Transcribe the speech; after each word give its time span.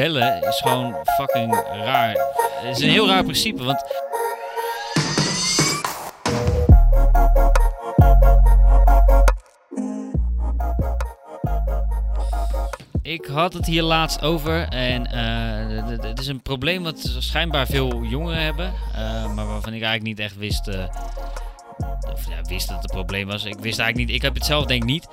bellen 0.00 0.42
is 0.42 0.60
gewoon 0.60 0.96
fucking 1.16 1.54
raar. 1.72 2.16
Het 2.62 2.76
is 2.76 2.82
een 2.82 2.90
heel 2.90 3.08
raar 3.08 3.22
principe, 3.22 3.64
want... 3.64 3.84
Ik 13.02 13.26
had 13.26 13.52
het 13.52 13.66
hier 13.66 13.82
laatst 13.82 14.22
over 14.22 14.68
en 14.68 15.06
eh, 15.06 16.00
het 16.00 16.18
is 16.18 16.26
een 16.26 16.42
probleem 16.42 16.82
wat 16.82 17.16
schijnbaar 17.18 17.66
veel 17.66 18.02
jongeren 18.02 18.42
hebben, 18.42 18.72
eh, 18.94 19.34
maar 19.34 19.46
waarvan 19.46 19.74
ik 19.74 19.82
eigenlijk 19.82 20.02
niet 20.02 20.18
echt 20.18 20.36
wist, 20.36 20.68
eh, 20.68 20.84
of 22.12 22.28
ja, 22.28 22.42
wist 22.42 22.68
dat 22.68 22.76
het 22.76 22.90
een 22.90 22.96
probleem 22.96 23.26
was. 23.26 23.44
Ik 23.44 23.58
wist 23.58 23.78
eigenlijk 23.78 23.96
niet, 23.96 24.16
ik 24.16 24.22
heb 24.22 24.34
het 24.34 24.44
zelf 24.44 24.66
denk 24.66 24.82
ik 24.82 24.88
niet, 24.88 25.08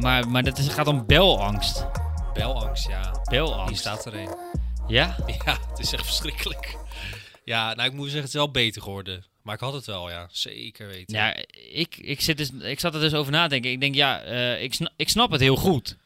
maar, 0.00 0.28
maar 0.28 0.42
dat 0.42 0.60
gaat 0.60 0.86
om 0.86 1.06
belangst. 1.06 1.86
Belangst, 2.46 2.88
ja. 2.88 3.14
Belangst. 3.30 3.68
Hier 3.68 3.76
staat 3.78 4.04
er 4.06 4.14
een. 4.14 4.36
Ja? 4.86 5.16
Ja, 5.44 5.58
het 5.70 5.78
is 5.78 5.92
echt 5.92 6.04
verschrikkelijk. 6.04 6.76
Ja, 7.44 7.74
nou 7.74 7.88
ik 7.88 7.94
moet 7.94 8.04
zeggen, 8.04 8.20
het 8.20 8.28
is 8.28 8.34
wel 8.34 8.50
beter 8.50 8.82
geworden. 8.82 9.24
Maar 9.42 9.54
ik 9.54 9.60
had 9.60 9.72
het 9.72 9.86
wel, 9.86 10.10
ja. 10.10 10.28
Zeker 10.30 10.86
weten. 10.86 11.16
Ja, 11.16 11.34
ik, 11.72 11.96
ik, 11.96 12.20
zit 12.20 12.36
dus, 12.36 12.50
ik 12.50 12.80
zat 12.80 12.94
er 12.94 13.00
dus 13.00 13.14
over 13.14 13.32
na 13.32 13.42
te 13.42 13.48
denken. 13.48 13.70
Ik 13.70 13.80
denk, 13.80 13.94
ja, 13.94 14.20
eh, 14.20 14.62
ik, 14.62 14.74
sna- 14.74 14.92
ik 14.96 15.08
snap 15.08 15.30
het 15.30 15.40
heel 15.40 15.56
goed. 15.56 15.96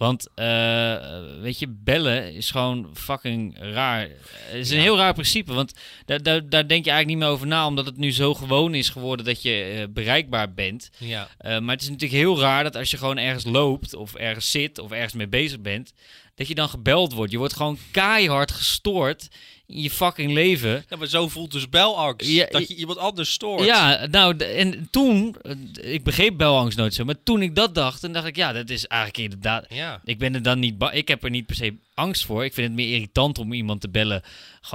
Want, 0.00 0.28
eh, 0.34 0.96
weet 1.40 1.58
je, 1.58 1.68
bellen 1.68 2.34
is 2.34 2.50
gewoon 2.50 2.90
fucking 2.94 3.56
raar. 3.58 4.00
Het 4.00 4.54
is 4.54 4.70
een 4.70 4.80
heel 4.80 4.96
raar 4.96 5.12
principe, 5.12 5.52
want 5.52 5.74
daar, 6.04 6.22
daar, 6.22 6.48
daar 6.48 6.68
denk 6.68 6.84
je 6.84 6.90
eigenlijk 6.90 7.06
niet 7.06 7.16
meer 7.16 7.28
over 7.28 7.46
na, 7.46 7.66
omdat 7.66 7.86
het 7.86 7.96
nu 7.96 8.12
zo 8.12 8.34
gewoon 8.34 8.74
is 8.74 8.88
geworden 8.88 9.26
dat 9.26 9.42
je 9.42 9.62
eh, 9.62 9.92
bereikbaar 9.92 10.54
bent. 10.54 10.90
Ja, 10.98 11.28
Eh, 11.38 11.58
maar 11.58 11.74
het 11.74 11.82
is 11.82 11.88
natuurlijk 11.88 12.20
heel 12.20 12.40
raar 12.40 12.62
dat 12.62 12.76
als 12.76 12.90
je 12.90 12.96
gewoon 12.96 13.18
ergens 13.18 13.44
loopt, 13.44 13.94
of 13.94 14.14
ergens 14.14 14.50
zit, 14.50 14.78
of 14.78 14.90
ergens 14.90 15.12
mee 15.14 15.28
bezig 15.28 15.60
bent, 15.60 15.92
dat 16.34 16.48
je 16.48 16.54
dan 16.54 16.68
gebeld 16.68 17.12
wordt. 17.12 17.32
Je 17.32 17.38
wordt 17.38 17.56
gewoon 17.56 17.78
keihard 17.90 18.50
gestoord 18.50 19.28
je 19.72 19.90
fucking 19.90 20.32
leven. 20.32 20.84
ja 20.88 20.96
maar 20.96 21.06
zo 21.06 21.28
voelt 21.28 21.52
dus 21.52 21.68
belangst. 21.68 22.26
Ja, 22.26 22.46
dat 22.46 22.68
je 22.68 22.74
iemand 22.74 22.98
anders 22.98 23.32
stoort. 23.32 23.64
Ja, 23.64 24.06
nou, 24.10 24.36
en 24.36 24.88
toen, 24.90 25.36
eh, 25.42 25.92
ik 25.92 26.04
begreep 26.04 26.36
belangst 26.36 26.78
nooit 26.78 26.94
zo, 26.94 27.04
maar 27.04 27.22
toen 27.22 27.42
ik 27.42 27.54
dat 27.54 27.74
dacht, 27.74 28.00
dan 28.00 28.12
dacht 28.12 28.26
ik, 28.26 28.36
ja, 28.36 28.52
dat 28.52 28.70
is 28.70 28.86
eigenlijk 28.86 29.22
inderdaad, 29.22 29.64
Ja. 29.68 30.00
ik 30.04 30.18
ben 30.18 30.34
er 30.34 30.42
dan 30.42 30.58
niet, 30.58 30.74
ik 30.92 31.08
heb 31.08 31.24
er 31.24 31.30
niet 31.30 31.46
per 31.46 31.56
se 31.56 31.74
angst 31.94 32.24
voor. 32.24 32.44
Ik 32.44 32.54
vind 32.54 32.66
het 32.66 32.76
meer 32.76 32.94
irritant 32.94 33.38
om 33.38 33.52
iemand 33.52 33.80
te 33.80 33.88
bellen. 33.88 34.22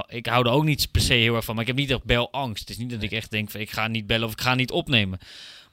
Ik 0.08 0.26
hou 0.26 0.46
er 0.46 0.52
ook 0.52 0.64
niet 0.64 0.92
per 0.92 1.02
se 1.02 1.14
heel 1.14 1.36
erg 1.36 1.46
van, 1.46 1.54
maar 1.56 1.64
ik 1.64 1.70
heb 1.70 1.80
niet 1.80 1.92
echt 1.92 2.04
belangst. 2.04 2.60
Het 2.60 2.70
is 2.70 2.78
niet 2.78 2.90
dat 2.90 3.02
ik 3.04 3.12
echt 3.12 3.32
denk 3.32 3.52
van, 3.52 3.60
ik 3.60 3.72
ga 3.72 3.88
niet 3.88 4.08
bellen 4.08 4.28
of 4.28 4.34
ik 4.34 4.42
ga 4.42 4.56
niet 4.56 4.72
opnemen. 4.72 5.20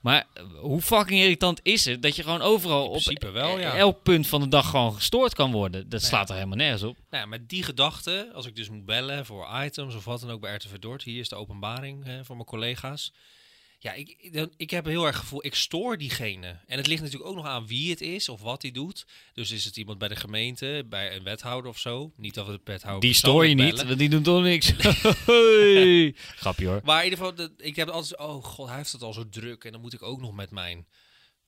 Maar 0.02 0.26
hoe 0.60 0.80
fucking 0.80 1.20
irritant 1.20 1.60
is 1.62 1.84
het 1.84 2.02
dat 2.02 2.16
je 2.16 2.22
gewoon 2.22 2.42
overal 2.42 2.84
op 2.84 2.90
principe 2.90 3.30
wel, 3.30 3.58
ja. 3.58 3.76
elk 3.76 4.02
punt 4.02 4.26
van 4.26 4.40
de 4.40 4.48
dag 4.48 4.70
gewoon 4.70 4.94
gestoord 4.94 5.34
kan 5.34 5.52
worden? 5.52 5.88
Dat 5.88 6.00
Nee. 6.00 6.08
slaat 6.10 6.28
er 6.28 6.34
helemaal 6.34 6.56
nergens 6.56 6.82
op. 6.82 6.96
Nou 7.10 7.22
ja, 7.22 7.28
met 7.28 7.48
die 7.48 7.62
gedachte, 7.62 8.30
als 8.34 8.46
ik 8.46 8.56
dus 8.56 8.68
moet 8.68 8.84
bellen 8.84 9.26
voor 9.26 9.48
items 9.64 9.94
of 9.94 10.04
wat 10.04 10.20
dan 10.20 10.30
ook 10.30 10.40
bij 10.40 10.54
RTV 10.54 10.78
Dort, 10.78 11.02
hier 11.02 11.20
is 11.20 11.28
de 11.28 11.36
openbaring 11.36 12.04
hè, 12.04 12.24
voor 12.24 12.36
mijn 12.36 12.48
collega's. 12.48 13.12
Ja, 13.82 13.92
ik, 13.92 14.16
ik 14.56 14.70
heb 14.70 14.84
heel 14.84 15.04
erg 15.06 15.14
het 15.14 15.22
gevoel, 15.22 15.44
ik 15.44 15.54
stoor 15.54 15.98
diegene. 15.98 16.58
En 16.66 16.76
het 16.76 16.86
ligt 16.86 17.02
natuurlijk 17.02 17.30
ook 17.30 17.36
nog 17.36 17.46
aan 17.46 17.66
wie 17.66 17.90
het 17.90 18.00
is 18.00 18.28
of 18.28 18.40
wat 18.40 18.62
hij 18.62 18.70
doet. 18.70 19.06
Dus 19.34 19.50
is 19.50 19.64
het 19.64 19.76
iemand 19.76 19.98
bij 19.98 20.08
de 20.08 20.16
gemeente, 20.16 20.86
bij 20.88 21.16
een 21.16 21.22
wethouder 21.22 21.70
of 21.70 21.78
zo. 21.78 22.12
Niet 22.16 22.34
dat 22.34 22.46
we 22.46 22.52
de 22.52 22.60
wethouder 22.64 23.00
Die 23.00 23.14
stoor 23.14 23.46
je 23.46 23.54
niet, 23.54 23.84
want 23.84 23.98
die 23.98 24.08
doen 24.08 24.22
toch 24.22 24.42
niks. 24.42 24.72
Grapje 26.42 26.66
hoor. 26.66 26.80
Maar 26.84 27.04
in 27.04 27.10
ieder 27.10 27.26
geval, 27.26 27.48
ik 27.56 27.76
heb 27.76 27.88
altijd, 27.88 28.20
oh 28.20 28.44
god, 28.44 28.68
hij 28.68 28.76
heeft 28.76 28.92
het 28.92 29.02
al 29.02 29.12
zo 29.12 29.28
druk. 29.28 29.64
En 29.64 29.72
dan 29.72 29.80
moet 29.80 29.92
ik 29.92 30.02
ook 30.02 30.20
nog 30.20 30.32
met 30.32 30.50
mijn 30.50 30.86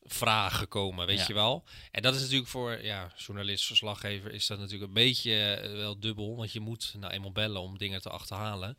vragen 0.07 0.69
komen, 0.69 1.07
weet 1.07 1.19
Ja. 1.19 1.25
je 1.29 1.35
wel. 1.35 1.65
En 1.91 2.03
dat 2.03 2.15
is 2.15 2.21
natuurlijk 2.21 2.49
voor 2.49 2.83
ja, 2.83 3.13
journalist, 3.17 3.65
verslaggever, 3.67 4.33
is 4.33 4.47
dat 4.47 4.59
natuurlijk 4.59 4.89
een 4.89 4.95
beetje 4.95 5.35
eh, 5.55 5.73
wel 5.73 5.99
dubbel. 6.01 6.37
Want 6.37 6.53
je 6.53 6.61
moet 6.61 6.95
nou 6.99 7.13
eenmaal 7.13 7.33
bellen 7.33 7.61
om 7.61 7.79
dingen 7.79 8.01
te 8.03 8.11
achterhalen. 8.11 8.79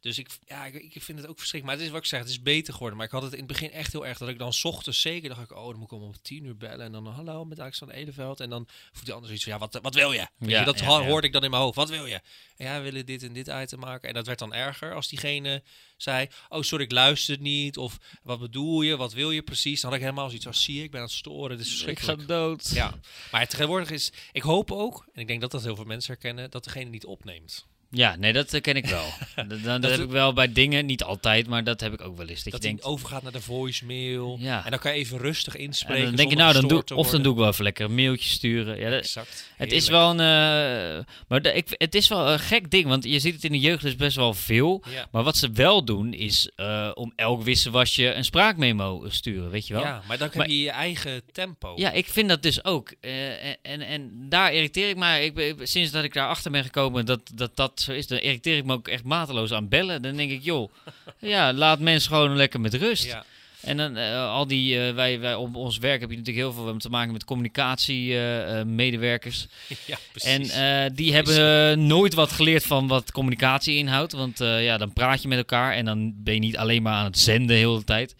Dus 0.00 0.18
ik, 0.18 0.28
ja, 0.46 0.64
ik, 0.66 0.74
ik 0.94 1.02
vind 1.02 1.18
het 1.18 1.28
ook 1.28 1.38
verschrikkelijk. 1.38 1.64
Maar 1.64 1.74
het 1.74 1.84
is 1.84 1.90
wat 1.90 2.00
ik 2.00 2.06
zeg, 2.06 2.20
het 2.20 2.28
is 2.28 2.42
beter 2.42 2.72
geworden. 2.72 2.96
Maar 2.98 3.06
ik 3.06 3.12
had 3.12 3.22
het 3.22 3.32
in 3.32 3.38
het 3.38 3.46
begin 3.46 3.70
echt 3.72 3.92
heel 3.92 4.06
erg 4.06 4.18
dat 4.18 4.28
ik 4.28 4.38
dan 4.38 4.52
's 4.52 4.64
ochtends 4.64 5.00
zeker 5.00 5.28
dacht 5.28 5.40
ik, 5.42 5.52
oh, 5.56 5.64
dan 5.68 5.76
moet 5.76 5.84
ik 5.92 5.92
om 5.98 6.02
om 6.02 6.14
tien 6.22 6.44
uur 6.44 6.56
bellen. 6.56 6.86
En 6.86 6.92
dan 6.92 7.06
hallo 7.06 7.44
met 7.44 7.60
Alexander 7.60 7.96
Edeveld. 7.96 8.40
En 8.40 8.50
dan 8.50 8.66
voelt 8.92 9.04
die 9.04 9.12
ander 9.14 9.26
zoiets 9.26 9.44
van, 9.44 9.52
ja, 9.52 9.58
wat, 9.58 9.78
wat 9.82 9.94
wil 9.94 10.12
je? 10.12 10.26
Weet 10.38 10.50
Ja, 10.50 10.58
je 10.58 10.64
dat 10.64 10.78
ja, 10.78 10.84
ho- 10.86 11.00
ja. 11.00 11.06
hoorde 11.06 11.26
ik 11.26 11.32
dan 11.32 11.44
in 11.44 11.50
mijn 11.50 11.62
hoofd. 11.62 11.76
Wat 11.76 11.88
wil 11.90 12.06
je? 12.06 12.20
Ja, 12.56 12.76
we 12.76 12.82
willen 12.82 13.06
dit 13.06 13.22
en 13.22 13.32
dit 13.32 13.48
item 13.48 13.78
maken. 13.78 14.08
En 14.08 14.14
dat 14.14 14.26
werd 14.26 14.38
dan 14.38 14.54
erger 14.54 14.94
als 14.94 15.08
diegene 15.08 15.62
zei, 15.96 16.28
oh 16.48 16.62
sorry, 16.62 16.84
ik 16.84 16.90
luister 16.92 17.38
niet. 17.40 17.76
Of 17.76 17.98
wat 18.22 18.38
bedoel 18.40 18.82
je? 18.82 18.96
Wat 18.96 19.12
wil 19.12 19.30
je 19.30 19.42
precies? 19.42 19.80
Dan 19.80 19.90
had 19.90 19.98
ik 19.98 20.04
helemaal 20.04 20.26
zoiets 20.28 20.46
als, 20.46 20.55
zie 20.56 20.74
je, 20.76 20.82
ik 20.82 20.90
ben 20.90 21.00
aan 21.00 21.06
het 21.06 21.14
storen. 21.14 21.56
Dit 21.56 21.66
is 21.66 21.82
Ik 21.82 21.98
ga 21.98 22.14
dood. 22.14 22.68
Ja, 22.68 22.94
maar 23.30 23.46
tegenwoordig 23.46 23.90
is, 23.90 24.12
ik 24.32 24.42
hoop 24.42 24.72
ook, 24.72 25.06
en 25.12 25.20
ik 25.20 25.26
denk 25.26 25.40
dat 25.40 25.50
dat 25.50 25.62
heel 25.62 25.76
veel 25.76 25.84
mensen 25.84 26.12
herkennen, 26.12 26.50
dat 26.50 26.64
degene 26.64 26.90
niet 26.90 27.04
opneemt. 27.04 27.66
Ja, 27.96 28.16
nee, 28.16 28.32
dat 28.32 28.52
eh, 28.52 28.60
ken 28.60 28.74
ik 28.74 28.86
wel. 28.86 29.04
dat, 29.48 29.62
dat, 29.62 29.82
dat 29.82 29.90
heb 29.90 30.00
ik 30.00 30.10
wel 30.10 30.32
bij 30.32 30.52
dingen, 30.52 30.86
niet 30.86 31.02
altijd, 31.02 31.46
maar 31.46 31.64
dat 31.64 31.80
heb 31.80 31.92
ik 31.92 32.00
ook 32.00 32.16
wel 32.16 32.26
eens. 32.26 32.42
Dat, 32.42 32.52
Dat 32.52 32.62
je 32.62 32.68
denkt, 32.68 32.84
overgaat 32.84 33.22
naar 33.22 33.32
de 33.32 33.40
voicemail. 33.40 34.36
Ja. 34.40 34.64
En 34.64 34.70
dan 34.70 34.78
kan 34.80 34.92
je 34.92 34.98
even 34.98 35.18
rustig 35.18 35.54
en 35.54 35.60
inspreken. 35.60 36.04
dan 36.04 36.14
denk 36.14 36.30
je, 36.30 36.36
nou, 36.36 36.52
dan 36.52 36.68
doe, 36.68 36.84
of 36.94 37.10
dan 37.10 37.22
doe 37.22 37.32
ik 37.32 37.38
wel 37.38 37.48
even 37.48 37.64
lekker 37.64 37.84
een 37.84 37.94
mailtje 37.94 38.28
sturen. 38.28 38.78
Ja, 38.78 38.90
dat, 38.90 39.00
Exact. 39.00 39.50
het 39.56 39.72
is 39.72 39.88
wel 39.88 40.10
een, 40.10 40.20
eh, 40.20 41.04
maar 41.28 41.42
de- 41.42 41.52
ik, 41.52 41.66
het 41.68 41.94
is 41.94 42.08
wel 42.08 42.28
een 42.30 42.38
gek 42.38 42.70
ding, 42.70 42.86
want 42.86 43.04
je 43.04 43.18
ziet 43.18 43.34
het 43.34 43.44
in 43.44 43.52
de 43.52 43.58
jeugd 43.60 43.82
dus 43.82 43.96
best 43.96 44.16
wel 44.16 44.34
veel. 44.34 44.84
Ja. 44.90 45.08
Maar 45.10 45.22
wat 45.22 45.36
ze 45.36 45.50
wel 45.50 45.84
doen, 45.84 46.12
is 46.12 46.50
eh, 46.56 46.90
om 46.94 47.12
elk 47.16 47.42
wisselwasje 47.42 48.12
een 48.12 48.24
spraakmemo 48.24 49.04
sturen, 49.08 49.50
weet 49.50 49.66
je 49.66 49.74
wel? 49.74 49.82
Ja, 49.82 50.02
maar 50.08 50.18
dan 50.18 50.30
heb 50.32 50.46
je 50.46 50.60
je 50.60 50.70
eigen 50.70 51.22
tempo. 51.32 51.72
Ja, 51.76 51.90
ik 51.92 52.06
vind 52.06 52.28
dat 52.28 52.42
dus 52.42 52.64
ook. 52.64 52.94
En, 53.00 53.56
en, 53.62 53.80
en 53.80 54.26
daar 54.28 54.52
irriteer 54.52 54.88
ik 54.88 54.96
me. 54.96 55.24
Ik 55.24 55.66
sinds 55.66 55.90
dat 55.90 56.04
ik 56.04 56.12
daarachter 56.12 56.50
ben 56.50 56.64
gekomen 56.64 57.06
dat, 57.06 57.20
dat 57.34 57.56
dat 57.56 57.85
zo 57.86 57.92
is, 57.92 58.06
dan 58.06 58.18
irriteer 58.18 58.56
ik 58.56 58.64
me 58.64 58.72
ook 58.72 58.88
echt 58.88 59.04
mateloos 59.04 59.52
aan 59.52 59.68
bellen. 59.68 60.02
Dan 60.02 60.16
denk 60.16 60.30
ik, 60.30 60.42
joh, 60.42 60.70
ja, 61.18 61.52
laat 61.52 61.78
mensen 61.78 62.10
gewoon 62.10 62.36
lekker 62.36 62.60
met 62.60 62.74
rust. 62.74 63.04
Ja. 63.04 63.24
En 63.60 63.76
dan 63.76 63.96
eh, 63.96 64.30
al 64.30 64.46
die, 64.46 64.86
eh, 64.86 64.94
wij, 64.94 65.20
wij 65.20 65.34
op 65.34 65.56
ons 65.56 65.78
werk 65.78 66.00
heb 66.00 66.10
je 66.10 66.16
natuurlijk 66.16 66.46
heel 66.46 66.52
veel 66.64 66.76
te 66.76 66.88
maken 66.88 67.12
met 67.12 67.24
communicatiemedewerkers. 67.24 69.46
ja, 69.86 69.96
en 70.12 70.40
precies. 70.40 70.52
eh, 70.52 70.84
die 70.92 71.14
hebben 71.14 71.70
eh, 71.70 71.76
nooit 71.76 72.14
wat 72.14 72.32
geleerd 72.32 72.64
van 72.64 72.86
wat 72.86 73.12
communicatie 73.12 73.76
inhoudt. 73.76 74.12
Want 74.12 74.40
eh, 74.40 74.64
ja, 74.64 74.76
dan 74.76 74.92
praat 74.92 75.22
je 75.22 75.28
met 75.28 75.38
elkaar 75.38 75.72
en 75.72 75.84
dan 75.84 76.12
ben 76.16 76.34
je 76.34 76.40
niet 76.40 76.56
alleen 76.56 76.82
maar 76.82 76.94
aan 76.94 77.04
het 77.04 77.18
zenden 77.18 77.46
de 77.46 77.54
hele 77.54 77.84
tijd. 77.84 78.14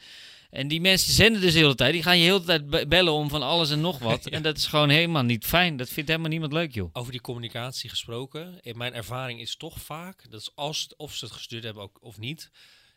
En 0.51 0.69
die 0.69 0.81
mensen 0.81 1.13
zenden 1.13 1.41
dus 1.41 1.53
de 1.53 1.59
hele 1.59 1.75
tijd. 1.75 1.93
Die 1.93 2.03
gaan 2.03 2.19
je 2.19 2.25
de 2.25 2.31
hele 2.33 2.45
tijd 2.45 2.71
be- 2.71 2.87
bellen 2.87 3.13
om 3.13 3.29
van 3.29 3.43
alles 3.43 3.71
en 3.71 3.81
nog 3.81 3.99
wat. 4.09 4.27
En 4.27 4.43
dat 4.43 4.57
is 4.57 4.67
gewoon 4.67 4.89
helemaal 4.89 5.23
niet 5.23 5.45
fijn. 5.45 5.77
Dat 5.77 5.89
vindt 5.89 6.09
helemaal 6.09 6.31
niemand 6.31 6.53
leuk, 6.53 6.75
joh. 6.75 6.91
Over 6.93 7.13
die 7.13 7.21
communicatie 7.21 7.91
gesproken. 7.91 8.59
In 8.61 8.77
mijn 8.77 8.95
ervaring 8.95 9.41
is 9.41 9.57
toch 9.57 9.81
vaak, 9.81 10.31
dat 10.31 10.41
is 10.41 10.51
als, 10.55 10.89
of 10.97 11.15
ze 11.15 11.25
het 11.25 11.35
gestuurd 11.35 11.65
hebben 11.65 11.83
ook, 11.83 11.99
of 12.01 12.19
niet. 12.19 12.51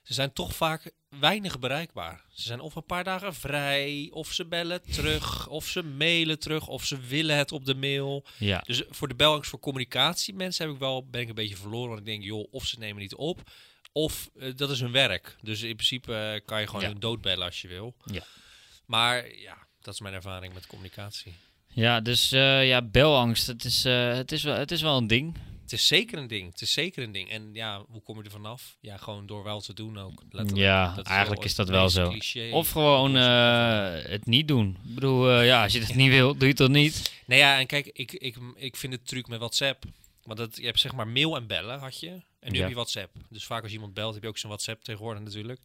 Ze 0.04 0.14
zijn 0.14 0.34
toch 0.34 0.56
vaak 0.56 0.92
weinig 1.20 1.60
bereikbaar. 1.60 2.26
Ze 2.32 2.42
zijn 2.42 2.60
of 2.60 2.76
een 2.76 2.86
paar 2.86 3.04
dagen 3.04 3.34
vrij, 3.36 4.10
of 4.14 4.32
ze 4.32 4.46
bellen 4.46 4.82
terug, 4.92 5.48
of 5.48 5.66
ze 5.66 5.84
mailen 5.84 6.40
terug, 6.40 6.68
of 6.68 6.86
ze 6.86 7.00
willen 7.00 7.38
het 7.38 7.52
op 7.52 7.66
de 7.66 7.76
mail. 7.76 8.26
Ja. 8.38 8.64
Dus 8.66 8.84
voor 8.90 9.08
de 9.08 9.16
belangst 9.16 9.50
voor 9.50 9.60
communicatie 9.60 10.34
mensen 10.34 10.66
heb 10.66 10.74
ik 10.74 10.80
wel, 10.80 11.06
ben 11.10 11.22
ik 11.22 11.30
een 11.30 11.36
beetje 11.36 11.56
verloren. 11.56 11.88
Want 11.88 12.00
ik 12.00 12.06
denk, 12.06 12.24
joh, 12.24 12.48
of 12.52 12.66
ze 12.66 12.80
nemen 12.80 13.02
niet 13.02 13.16
op, 13.16 13.52
of 13.92 14.30
eh, 14.40 14.56
dat 14.56 14.70
is 14.70 14.80
hun 14.80 14.92
werk. 14.92 15.36
Dus 15.42 15.62
in 15.62 15.76
principe 15.76 16.16
eh, 16.16 16.46
kan 16.46 16.60
je 16.62 16.68
gewoon 16.68 16.82
Ja. 16.90 16.94
doodbellen 17.00 17.46
als 17.46 17.62
je 17.62 17.68
wil. 17.68 17.96
Ja. 18.06 18.24
Maar 18.86 19.36
ja, 19.36 19.58
dat 19.82 19.94
is 19.94 20.00
mijn 20.00 20.14
ervaring 20.14 20.54
met 20.54 20.68
communicatie. 20.68 21.34
Ja, 21.68 22.00
dus 22.02 22.32
eh, 22.32 22.68
ja, 22.68 22.82
belangst. 22.82 23.48
Het 23.48 23.64
is, 23.66 23.86
eh, 23.86 24.14
het, 24.14 24.32
is 24.32 24.44
wel, 24.44 24.56
het 24.56 24.72
is 24.72 24.82
wel 24.82 24.98
een 24.98 25.08
ding. 25.08 25.38
Het 25.62 25.72
is 25.80 25.88
zeker 25.88 26.18
een 26.18 26.28
ding. 26.28 26.52
Het 26.52 26.62
is 26.62 26.72
zeker 26.72 27.04
een 27.04 27.12
ding. 27.12 27.30
En 27.30 27.50
ja, 27.54 27.84
hoe 27.90 28.02
kom 28.02 28.18
je 28.18 28.24
er 28.24 28.32
vanaf? 28.32 28.78
Ja, 28.82 28.98
gewoon 28.98 29.26
door 29.26 29.44
wel 29.44 29.62
te 29.62 29.74
doen 29.74 29.98
ook. 29.98 30.22
letterlijk. 30.30 30.58
Ja, 30.58 30.96
Dat 30.96 31.06
eigenlijk 31.06 31.44
is 31.44 31.56
dat 31.56 31.70
wel 31.70 31.90
zo. 31.90 32.10
cliché. 32.10 32.50
Of 32.52 32.70
gewoon 32.70 33.18
eh, 33.18 34.10
het 34.12 34.26
niet 34.26 34.48
doen. 34.48 34.78
Ik 34.88 34.96
bedoel, 34.96 35.30
eh, 35.32 35.46
ja, 35.46 35.64
als 35.64 35.74
je 35.74 35.80
het 35.80 35.96
niet 35.96 36.10
wil, 36.10 36.32
doe 36.34 36.42
je 36.42 36.48
het 36.48 36.56
toch 36.58 36.68
niet? 36.70 37.14
Nee, 37.26 37.40
ja, 37.40 37.60
en 37.60 37.66
kijk, 37.68 37.86
ik, 37.94 38.12
ik, 38.14 38.38
ik 38.56 38.76
vind 38.76 38.94
het 38.94 39.08
truc 39.08 39.28
met 39.28 39.40
WhatsApp. 39.40 39.84
Want 40.24 40.38
dat, 40.40 40.56
je 40.56 40.66
hebt 40.66 40.80
zeg 40.80 40.94
maar 40.94 41.08
mail 41.08 41.36
en 41.36 41.48
bellen 41.48 41.80
had 41.80 42.00
je. 42.00 42.22
En 42.40 42.52
nu 42.52 42.56
Ja. 42.56 42.60
heb 42.60 42.70
je 42.70 42.76
WhatsApp. 42.76 43.16
Dus 43.30 43.46
vaak 43.46 43.64
als 43.64 43.72
iemand 43.72 43.94
belt, 43.94 44.14
heb 44.14 44.24
je 44.24 44.30
ook 44.30 44.38
zo'n 44.38 44.50
WhatsApp 44.50 44.84
tegenwoordig 44.84 45.24
natuurlijk. 45.24 45.60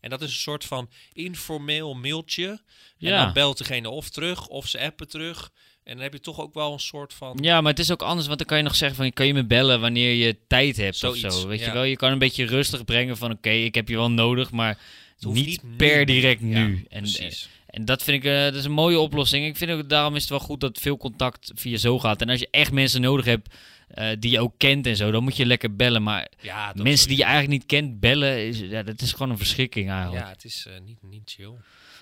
En 0.00 0.10
dat 0.10 0.22
is 0.22 0.28
een 0.28 0.34
soort 0.40 0.64
van 0.64 0.90
informeel 1.12 1.94
mailtje. 1.94 2.48
En 2.48 2.60
Ja. 2.98 3.24
dan 3.24 3.32
belt 3.32 3.58
degene 3.58 3.88
of 3.90 4.08
terug, 4.08 4.46
of 4.46 4.66
ze 4.68 4.80
appen 4.80 5.08
terug. 5.08 5.50
En 5.84 5.92
dan 5.94 6.02
heb 6.02 6.12
je 6.12 6.20
toch 6.20 6.40
ook 6.40 6.54
wel 6.54 6.72
een 6.72 6.78
soort 6.80 7.14
van... 7.14 7.38
Ja, 7.42 7.60
maar 7.60 7.70
het 7.70 7.80
is 7.80 7.90
ook 7.90 8.02
anders, 8.02 8.26
want 8.26 8.38
dan 8.38 8.46
kan 8.46 8.56
je 8.56 8.62
nog 8.62 8.74
zeggen 8.76 8.96
van, 8.96 9.12
kan 9.12 9.26
je 9.26 9.34
me 9.34 9.44
bellen 9.46 9.80
wanneer 9.80 10.12
je 10.14 10.36
tijd 10.46 10.76
hebt 10.76 10.96
Zoiets, 10.96 11.24
of 11.24 11.32
zo. 11.32 11.46
Weet 11.48 11.60
je 11.64 11.72
wel, 11.72 11.82
je 11.82 11.96
kan 11.96 12.12
een 12.12 12.18
beetje 12.18 12.44
rustig 12.44 12.84
brengen 12.84 13.16
van, 13.16 13.30
oké, 13.30 13.50
ik 13.50 13.74
heb 13.74 13.88
je 13.88 13.96
wel 13.96 14.10
nodig, 14.10 14.50
maar 14.50 14.78
niet, 15.20 15.76
per 15.76 16.06
direct 16.06 16.40
nu. 16.40 16.84
En. 16.88 17.04
Eh, 17.04 17.32
en 17.66 17.84
dat 17.84 18.02
vind 18.02 18.24
ik 18.24 18.30
uh, 18.30 18.42
dat 18.42 18.54
is 18.54 18.64
een 18.64 18.72
mooie 18.72 18.98
oplossing. 18.98 19.46
Ik 19.46 19.56
vind 19.56 19.70
ook, 19.70 19.88
daarom 19.88 20.14
is 20.14 20.20
het 20.20 20.30
wel 20.30 20.40
goed 20.40 20.60
dat 20.60 20.78
veel 20.78 20.96
contact 20.96 21.52
via 21.54 21.76
zo 21.76 21.98
gaat. 21.98 22.20
En 22.20 22.28
als 22.28 22.40
je 22.40 22.48
echt 22.50 22.72
mensen 22.72 23.00
nodig 23.00 23.24
hebt 23.24 23.54
eh, 23.88 24.10
die 24.18 24.30
je 24.30 24.40
ook 24.40 24.54
kent 24.56 24.86
en 24.86 24.96
zo, 24.96 25.10
dan 25.10 25.22
moet 25.22 25.36
je 25.36 25.46
lekker 25.46 25.76
bellen. 25.76 26.02
Maar 26.02 26.28
ja, 26.40 26.72
mensen 26.76 27.08
die 27.08 27.16
je 27.16 27.24
eigenlijk 27.24 27.52
niet 27.52 27.66
kent, 27.66 28.00
bellen, 28.00 28.46
is, 28.46 28.58
ja, 28.58 28.82
dat 28.82 29.00
is 29.00 29.12
gewoon 29.12 29.30
een 29.30 29.36
verschrikking 29.36 29.90
eigenlijk. 29.90 30.24
Ja, 30.24 30.30
het 30.30 30.44
is 30.44 30.66
niet, 30.84 31.02
niet 31.02 31.30
chill. 31.30 31.54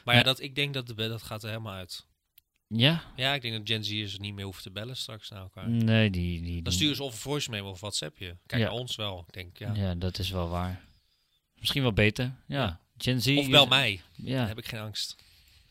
Maar 0.05 0.15
ja, 0.15 0.23
dat, 0.23 0.41
ik 0.41 0.55
denk 0.55 0.75
dat 0.75 0.87
de, 0.87 0.95
dat 0.95 1.23
gaat 1.23 1.43
er 1.43 1.49
helemaal 1.49 1.75
uit. 1.75 2.07
Ja? 2.69 3.05
Ja, 3.17 3.35
ik 3.35 3.43
denk 3.43 3.55
dat 3.55 3.69
Gen 3.69 3.85
Z'ers 3.85 4.19
niet 4.19 4.35
meer 4.35 4.45
hoeven 4.45 4.63
te 4.63 4.71
bellen 4.71 4.97
straks 4.97 5.29
naar 5.29 5.41
elkaar. 5.41 5.69
Nee, 5.69 6.11
die... 6.11 6.43
die 6.43 6.63
dan 6.63 6.73
sturen 6.73 6.97
ze 6.97 7.03
of 7.03 7.15
voice 7.15 7.51
mail 7.51 7.67
of 7.67 7.81
WhatsAppje. 7.81 8.37
Kijk, 8.47 8.63
naar 8.63 8.71
ons 8.71 8.97
wel, 8.97 9.25
ik 9.27 9.33
denk 9.33 9.59
ja. 9.59 9.75
Ja, 9.75 9.95
dat 9.95 10.19
is 10.19 10.31
wel 10.31 10.49
waar. 10.49 10.85
Misschien 11.55 11.83
wel 11.83 11.93
beter, 11.93 12.35
ja. 12.47 12.81
Gen 12.99 13.39
Of 13.39 13.49
bel 13.49 13.67
mij. 13.67 14.01
Ja. 14.15 14.47
Heb 14.47 14.59
ik 14.59 14.69
geen 14.69 14.81
angst. 14.81 15.17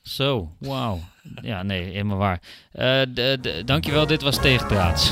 Zo, 0.02 0.52
wauw. 0.60 1.00
ja, 1.42 1.64
nee, 1.64 1.84
helemaal 1.84 2.18
waar. 2.18 2.42
Uh, 2.76 3.02
dankjewel, 3.66 4.08
dit 4.08 4.22
was 4.22 4.42
Tegenpraats. 4.42 5.12